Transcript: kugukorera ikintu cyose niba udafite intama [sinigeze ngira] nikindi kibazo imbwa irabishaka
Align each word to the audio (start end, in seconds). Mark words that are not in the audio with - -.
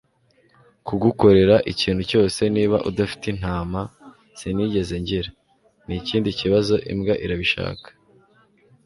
kugukorera 0.87 1.55
ikintu 1.71 2.01
cyose 2.11 2.41
niba 2.55 2.77
udafite 2.89 3.25
intama 3.33 3.79
[sinigeze 4.39 4.93
ngira] 5.03 5.29
nikindi 5.87 6.29
kibazo 6.39 6.73
imbwa 6.91 7.13
irabishaka 7.25 7.89